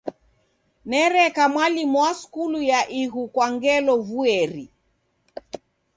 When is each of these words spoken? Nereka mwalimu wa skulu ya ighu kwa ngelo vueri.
Nereka 0.91 1.43
mwalimu 1.51 1.97
wa 2.03 2.13
skulu 2.21 2.59
ya 2.71 2.81
ighu 3.01 3.23
kwa 3.33 3.47
ngelo 3.53 3.93
vueri. 4.07 4.65